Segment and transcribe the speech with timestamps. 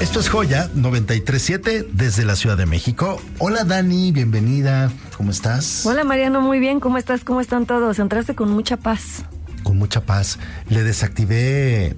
[0.00, 3.18] Esto es Joya 937 desde la Ciudad de México.
[3.38, 4.92] Hola Dani, bienvenida.
[5.16, 5.86] ¿Cómo estás?
[5.86, 6.80] Hola Mariano, muy bien.
[6.80, 7.24] ¿Cómo estás?
[7.24, 7.98] ¿Cómo están todos?
[7.98, 9.24] Entraste con mucha paz.
[9.62, 10.38] Con mucha paz.
[10.68, 11.96] Le desactivé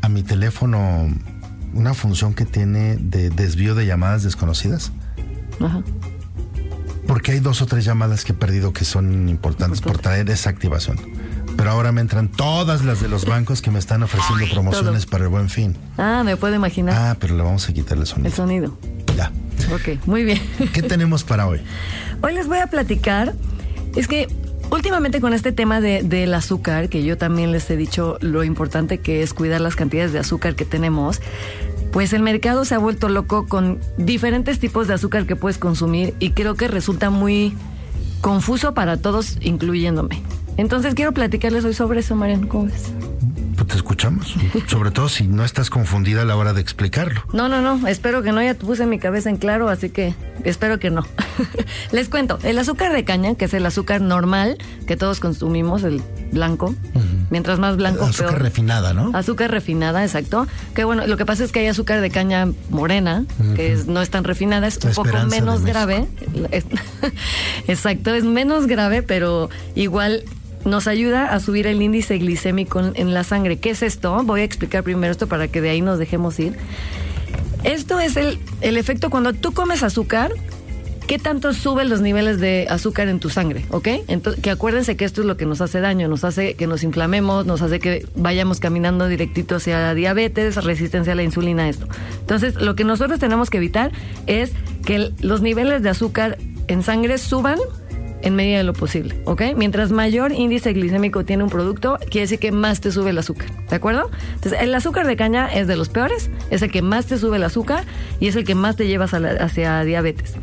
[0.00, 1.08] a mi teléfono
[1.74, 4.92] una función que tiene de desvío de llamadas desconocidas.
[5.60, 5.82] Ajá.
[7.08, 10.50] Porque hay dos o tres llamadas que he perdido que son importantes por traer esa
[10.50, 10.98] activación.
[11.60, 15.24] Pero ahora me entran todas las de los bancos que me están ofreciendo promociones para
[15.24, 15.76] el buen fin.
[15.98, 16.94] Ah, me puedo imaginar.
[16.96, 18.28] Ah, pero le vamos a quitar el sonido.
[18.28, 18.78] El sonido.
[19.14, 19.30] Ya.
[19.70, 20.40] Ok, muy bien.
[20.72, 21.60] ¿Qué tenemos para hoy?
[22.22, 23.34] Hoy les voy a platicar.
[23.94, 24.26] Es que
[24.70, 28.96] últimamente con este tema de, del azúcar, que yo también les he dicho lo importante
[28.96, 31.20] que es cuidar las cantidades de azúcar que tenemos,
[31.92, 36.14] pues el mercado se ha vuelto loco con diferentes tipos de azúcar que puedes consumir
[36.20, 37.54] y creo que resulta muy
[38.22, 40.22] confuso para todos, incluyéndome.
[40.60, 42.48] Entonces quiero platicarles hoy sobre eso, Mariano.
[42.48, 42.92] ¿Cómo ves?
[43.56, 44.34] Pues te escuchamos.
[44.68, 47.22] Sobre todo si no estás confundida a la hora de explicarlo.
[47.32, 47.86] No, no, no.
[47.88, 48.42] Espero que no.
[48.42, 50.14] Ya te puse mi cabeza en claro, así que
[50.44, 51.02] espero que no.
[51.92, 52.38] Les cuento.
[52.42, 56.02] El azúcar de caña, que es el azúcar normal que todos consumimos, el
[56.32, 56.74] blanco.
[57.30, 58.42] Mientras más blanco, Azúcar peor.
[58.42, 59.16] refinada, ¿no?
[59.16, 60.46] Azúcar refinada, exacto.
[60.74, 63.24] Que bueno, lo que pasa es que hay azúcar de caña morena,
[63.54, 66.06] que es- no es tan refinada, es La un poco menos grave.
[67.68, 70.24] Exacto, es menos grave, pero igual
[70.64, 73.58] nos ayuda a subir el índice glicémico en, la sangre.
[73.58, 74.22] ¿Qué es esto?
[74.24, 76.54] Voy a explicar primero esto para que de ahí nos dejemos ir.
[77.64, 80.32] Esto es el, el efecto cuando tú comes azúcar.
[81.06, 83.64] ¿Qué tanto suben los niveles de azúcar en tu sangre?
[83.70, 83.88] ¿Ok?
[84.40, 87.46] Que acuérdense que esto es lo que nos hace daño, nos hace que nos inflamemos,
[87.46, 91.88] nos hace que vayamos caminando directito hacia diabetes, resistencia a la insulina, esto.
[92.20, 93.90] Entonces, lo que nosotros tenemos que evitar
[94.28, 94.52] es
[94.84, 96.38] que los niveles de azúcar
[96.68, 97.58] en sangre suban
[98.22, 99.42] en medida de lo posible, ¿ok?
[99.56, 103.48] Mientras mayor índice glicémico tiene un producto, quiere decir que más te sube el azúcar,
[103.68, 104.10] ¿de acuerdo?
[104.34, 107.36] Entonces, el azúcar de caña es de los peores, es el que más te sube
[107.36, 107.84] el azúcar
[108.18, 110.34] y es el que más te llevas hacia diabetes.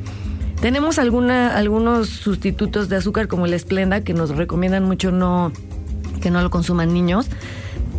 [0.62, 5.52] Tenemos algunos sustitutos de azúcar como el Esplenda que nos recomiendan mucho no,
[6.20, 7.30] que no lo consuman niños.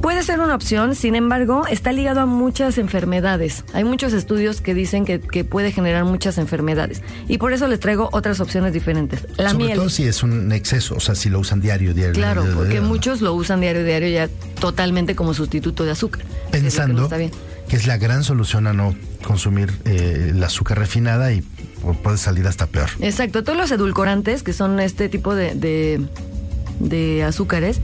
[0.01, 3.65] Puede ser una opción, sin embargo, está ligado a muchas enfermedades.
[3.75, 7.03] Hay muchos estudios que dicen que, que puede generar muchas enfermedades.
[7.27, 9.27] Y por eso les traigo otras opciones diferentes.
[9.37, 9.77] La Sobre miel.
[9.79, 12.15] todo si es un exceso, o sea, si lo usan diario, diario.
[12.15, 12.89] Claro, diario, porque diario.
[12.89, 14.29] muchos lo usan diario, diario ya
[14.61, 16.23] totalmente como sustituto de azúcar.
[16.23, 17.33] que no Pensando está bien.
[17.69, 18.95] que es la gran solución a no
[19.27, 21.41] consumir eh, el azúcar refinada y
[21.83, 22.89] pu- puede salir hasta peor.
[23.01, 26.01] Exacto, todos los edulcorantes, que son este tipo de, de,
[26.81, 27.81] de azúcares,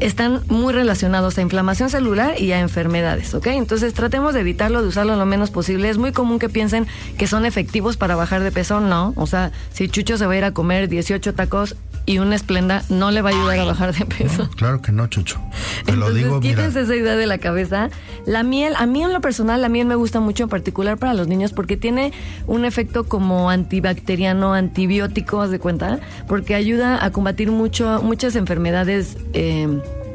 [0.00, 3.48] están muy relacionados a inflamación celular y a enfermedades, ¿ok?
[3.48, 5.88] Entonces tratemos de evitarlo, de usarlo lo menos posible.
[5.88, 6.86] Es muy común que piensen
[7.16, 9.12] que son efectivos para bajar de peso, no.
[9.16, 11.76] O sea, si Chucho se va a ir a comer 18 tacos
[12.08, 14.48] y una esplenda, no le va a ayudar a bajar de peso.
[14.56, 15.38] Claro que no, Chucho.
[15.84, 16.54] Te lo digo, mira.
[16.56, 17.90] quítense esa idea de la cabeza.
[18.24, 21.12] La miel, a mí en lo personal, la miel me gusta mucho, en particular para
[21.12, 22.14] los niños, porque tiene
[22.46, 29.18] un efecto como antibacteriano, antibiótico, haz de cuenta, porque ayuda a combatir mucho, muchas enfermedades.
[29.34, 29.68] eh,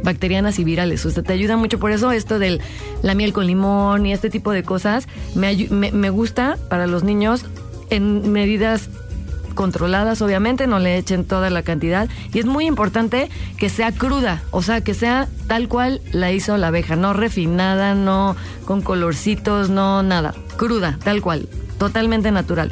[0.03, 2.59] bacterianas y virales, o sea, te ayuda mucho por eso esto de
[3.03, 7.45] la miel con limón y este tipo de cosas me, me gusta para los niños
[7.89, 8.89] en medidas
[9.53, 12.09] controladas, obviamente, no le echen toda la cantidad.
[12.33, 16.57] Y es muy importante que sea cruda, o sea, que sea tal cual la hizo
[16.57, 18.35] la abeja, no refinada, no
[18.65, 21.47] con colorcitos, no nada, cruda, tal cual,
[21.77, 22.71] totalmente natural.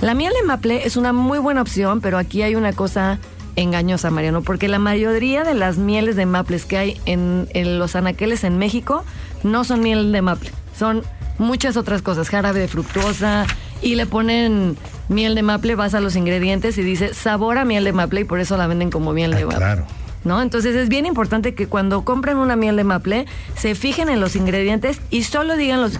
[0.00, 3.18] La miel de maple es una muy buena opción, pero aquí hay una cosa
[3.56, 7.48] engañosa, Mariano, porque la mayoría de las mieles de maples que hay en,
[7.78, 9.04] los anaqueles en México
[9.42, 11.02] no son miel de maple, son
[11.38, 13.46] muchas otras cosas, jarabe de fructuosa,
[13.82, 14.76] y le ponen
[15.08, 18.24] miel de maple, vas a los ingredientes y dice sabor a miel de maple y
[18.24, 19.56] por eso la venden como miel de Ah, maple.
[19.58, 19.86] claro.
[20.24, 20.42] ¿no?
[20.42, 23.26] Entonces es bien importante que cuando compren una miel de maple
[23.56, 25.98] se fijen en los ingredientes y solo digan los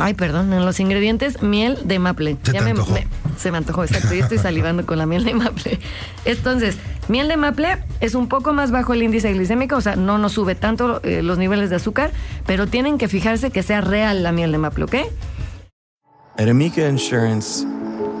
[0.00, 2.36] Ay, perdón, en los ingredientes miel de maple.
[2.44, 2.92] Se te me, antojó.
[2.92, 4.14] me- se me antojó, exacto.
[4.14, 5.80] Yo estoy salivando con la miel de maple.
[6.24, 6.76] Entonces,
[7.08, 10.32] miel de maple es un poco más bajo el índice glicémico, o sea, no nos
[10.34, 12.12] sube tanto eh, los niveles de azúcar,
[12.46, 14.94] pero tienen que fijarse que sea real la miel de maple, ¿ok?
[16.38, 17.66] At Amica Insurance,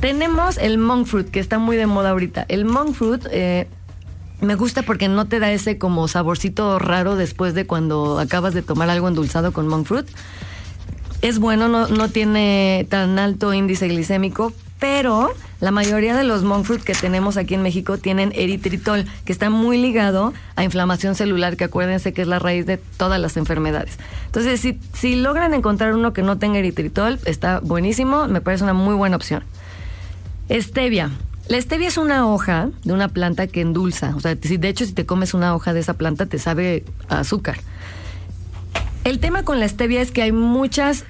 [0.00, 2.44] Tenemos el monk fruit, que está muy de moda ahorita.
[2.48, 3.66] El monk fruit eh,
[4.40, 8.62] me gusta porque no te da ese como saborcito raro después de cuando acabas de
[8.62, 10.06] tomar algo endulzado con monk fruit.
[11.22, 16.66] Es bueno, no, no tiene tan alto índice glicémico, pero la mayoría de los monk
[16.66, 21.56] fruit que tenemos aquí en México tienen eritritol, que está muy ligado a inflamación celular,
[21.56, 23.98] que acuérdense que es la raíz de todas las enfermedades.
[24.26, 28.74] Entonces, si, si logran encontrar uno que no tenga eritritol, está buenísimo, me parece una
[28.74, 29.44] muy buena opción.
[30.50, 31.10] Stevia.
[31.48, 34.14] La stevia es una hoja de una planta que endulza.
[34.16, 37.58] O sea, de hecho, si te comes una hoja de esa planta, te sabe azúcar.
[39.04, 41.04] El tema con la stevia es que hay muchos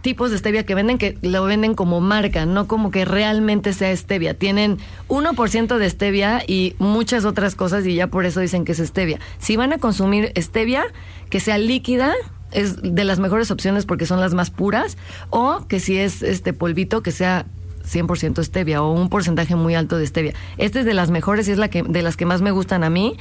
[0.00, 3.94] tipos de stevia que venden que lo venden como marca, no como que realmente sea
[3.96, 4.34] stevia.
[4.34, 4.78] Tienen
[5.08, 9.18] 1% de stevia y muchas otras cosas y ya por eso dicen que es stevia.
[9.38, 10.84] Si van a consumir stevia,
[11.30, 12.12] que sea líquida,
[12.52, 14.96] es de las mejores opciones porque son las más puras,
[15.30, 17.46] o que si es este polvito, que sea
[17.84, 20.34] 100% stevia o un porcentaje muy alto de stevia.
[20.58, 22.84] Esta es de las mejores y es la que de las que más me gustan
[22.84, 23.16] a mí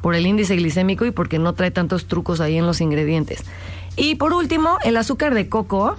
[0.00, 3.42] por el índice glicémico y porque no trae tantos trucos ahí en los ingredientes.
[3.96, 5.96] Y por último, el azúcar de coco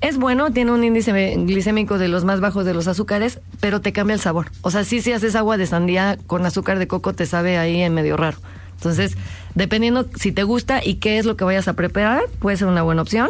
[0.00, 3.92] es bueno, tiene un índice glicémico de los más bajos de los azúcares, pero te
[3.92, 4.46] cambia el sabor.
[4.62, 7.82] O sea, sí, si haces agua de sandía con azúcar de coco, te sabe ahí
[7.82, 8.38] en medio raro.
[8.76, 9.16] Entonces,
[9.56, 12.82] dependiendo si te gusta y qué es lo que vayas a preparar, puede ser una
[12.82, 13.28] buena opción.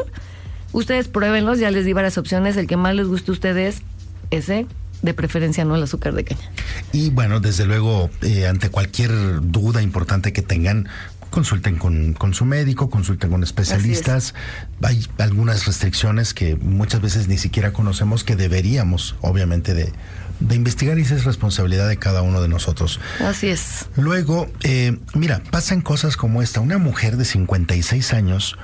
[0.73, 2.59] Ustedes pruébenlos, ya les di varias opciones.
[2.59, 3.83] El que más les guste a ustedes,
[4.31, 4.67] ese,
[5.03, 6.51] de preferencia no el azúcar de caña.
[6.93, 10.89] Y bueno, desde luego, eh, ante cualquier duda importante que tengan,
[11.31, 14.35] consulten con, con su médico, consulten con especialistas.
[14.83, 19.93] Hay algunas restricciones que muchas veces ni siquiera conocemos que deberíamos, obviamente, de,
[20.41, 23.01] de investigar y esa es responsabilidad de cada uno de nosotros.
[23.21, 23.87] Así es.
[23.97, 26.61] Luego, eh, mira, pasan cosas como esta.
[26.61, 28.57] Una mujer de 56 años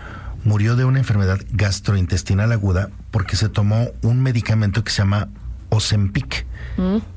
[0.45, 5.29] murió de una enfermedad gastrointestinal aguda porque se tomó un medicamento que se llama
[5.75, 6.47] Ozempic.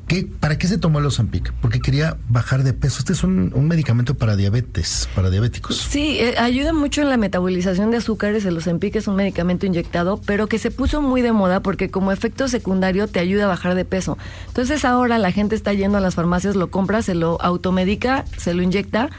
[0.08, 1.52] ¿Qué, ¿Para qué se tomó el Ozempic?
[1.62, 3.00] Porque quería bajar de peso.
[3.00, 5.78] Este es un, un medicamento para diabetes, para diabéticos.
[5.78, 8.46] Sí, eh, ayuda mucho en la metabolización de azúcares.
[8.46, 12.12] El Ozempic es un medicamento inyectado, pero que se puso muy de moda porque como
[12.12, 14.18] efecto secundario te ayuda a bajar de peso.
[14.48, 18.54] Entonces ahora la gente está yendo a las farmacias, lo compra, se lo automedica, se
[18.54, 19.10] lo inyecta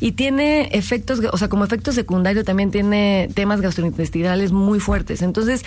[0.00, 5.22] y tiene efectos, o sea, como efecto secundario también tiene temas gastrointestinales muy fuertes.
[5.22, 5.64] Entonces,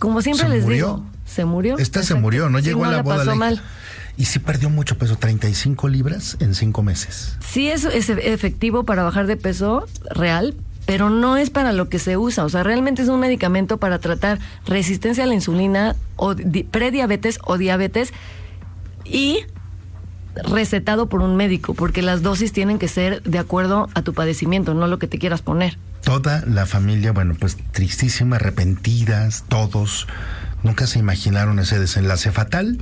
[0.00, 0.86] como siempre ¿Se les murió?
[0.96, 1.78] digo, se murió.
[1.78, 3.16] Esta se murió, no Sí, llegó a la la boda.
[3.18, 3.62] pasó la mal.
[4.16, 7.36] Y sí perdió mucho peso, 35 libras en 5 meses.
[7.48, 10.54] Sí es, es efectivo para bajar de peso real,
[10.84, 12.44] pero no es para lo que se usa.
[12.44, 17.38] O sea, realmente es un medicamento para tratar resistencia a la insulina o di- prediabetes
[17.44, 18.12] o diabetes
[19.04, 19.38] y
[20.34, 24.74] recetado por un médico, porque las dosis tienen que ser de acuerdo a tu padecimiento,
[24.74, 25.78] no lo que te quieras poner.
[26.04, 30.06] Toda la familia, bueno, pues tristísima, arrepentidas, todos.
[30.62, 32.78] Nunca se imaginaron ese desenlace fatal.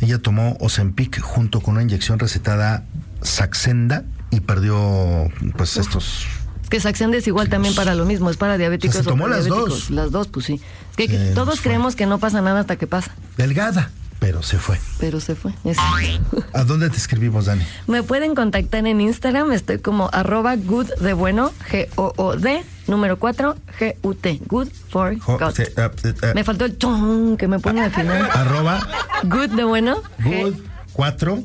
[0.00, 2.84] Ella tomó Ozempic junto con una inyección recetada
[3.22, 6.26] Saxenda y perdió, pues, estos.
[6.62, 9.08] Es que Saxenda es igual también para lo mismo, es para diabéticos O sea, se
[9.08, 9.90] tomó o las dos.
[9.90, 10.60] Las dos, pues sí.
[10.96, 14.58] Es que, Sí, todos creemos que no pasa nada hasta que pasa, Delgada, pero se
[14.58, 14.78] fue.
[14.98, 15.52] pero se fue.
[15.64, 15.78] Es-
[16.52, 17.64] ¿A dónde te escribimos, Dani?
[17.86, 24.40] Me pueden contactar en Instagram, estoy como arroba good de bueno, G-O-O-D, número 4, G-U-T,
[24.46, 25.52] good for Jo- God.
[25.52, 28.28] se- ah, eh, ah, Me faltó el chon que me pone al final.
[28.34, 28.80] arroba
[29.24, 31.42] Good de bueno, good G- 4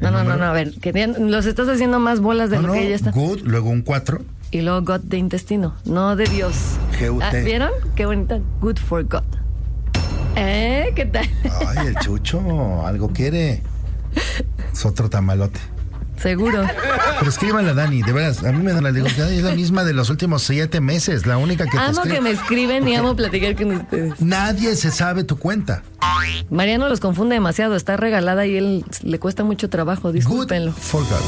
[0.00, 2.62] No, no, no, no, a ver, que ya los estás haciendo más bolas de No,
[2.62, 3.10] lo no, que ya está.
[3.10, 4.22] good, luego un 4.
[4.52, 6.54] Y luego God de intestino, no de Dios.
[7.00, 7.20] GUT.
[7.22, 7.70] Ah, ¿Vieron?
[7.96, 8.38] Qué bonita.
[8.60, 9.24] Good for God.
[10.36, 10.92] ¿Eh?
[10.94, 11.28] ¿Qué tal?
[11.66, 13.62] Ay, el chucho, algo quiere.
[14.72, 15.58] Es otro tamalote.
[16.18, 16.64] Seguro.
[17.18, 19.84] Pero escríbanle a Dani, de veras, a mí me da la digo, es la misma
[19.84, 23.14] de los últimos siete meses, la única que te Amo que me escriben y amo
[23.14, 24.20] platicar con ustedes.
[24.20, 25.82] Nadie se sabe tu cuenta.
[26.50, 30.72] Mariano los confunde demasiado, está regalada y él le cuesta mucho trabajo, Good discúlpenlo.
[30.72, 31.20] for God.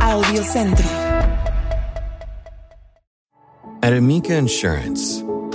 [0.00, 0.86] Audio Centro.
[3.82, 5.24] At Amica Insurance,